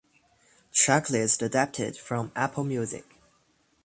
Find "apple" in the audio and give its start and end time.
2.35-2.63